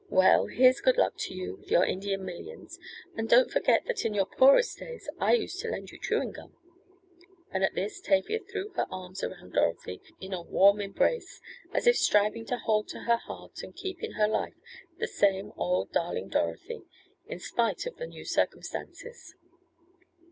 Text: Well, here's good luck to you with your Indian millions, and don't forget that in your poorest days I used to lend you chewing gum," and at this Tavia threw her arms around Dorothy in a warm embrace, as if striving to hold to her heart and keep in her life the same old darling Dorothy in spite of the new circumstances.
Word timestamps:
Well, 0.09 0.47
here's 0.47 0.81
good 0.81 0.97
luck 0.97 1.13
to 1.17 1.33
you 1.35 1.57
with 1.57 1.69
your 1.69 1.85
Indian 1.85 2.25
millions, 2.25 2.79
and 3.15 3.29
don't 3.29 3.51
forget 3.51 3.85
that 3.85 4.03
in 4.03 4.15
your 4.15 4.25
poorest 4.25 4.79
days 4.79 5.07
I 5.19 5.33
used 5.33 5.59
to 5.59 5.69
lend 5.69 5.91
you 5.91 5.99
chewing 5.99 6.31
gum," 6.31 6.55
and 7.51 7.63
at 7.63 7.75
this 7.75 8.01
Tavia 8.01 8.39
threw 8.39 8.69
her 8.69 8.87
arms 8.89 9.23
around 9.23 9.53
Dorothy 9.53 10.01
in 10.19 10.33
a 10.33 10.41
warm 10.41 10.81
embrace, 10.81 11.39
as 11.71 11.85
if 11.85 11.97
striving 11.97 12.45
to 12.47 12.57
hold 12.57 12.87
to 12.87 13.01
her 13.01 13.17
heart 13.17 13.61
and 13.61 13.75
keep 13.75 14.01
in 14.01 14.13
her 14.13 14.27
life 14.27 14.57
the 14.97 15.05
same 15.07 15.51
old 15.55 15.91
darling 15.91 16.29
Dorothy 16.29 16.81
in 17.27 17.37
spite 17.37 17.85
of 17.85 17.97
the 17.97 18.07
new 18.07 18.25
circumstances. 18.25 19.35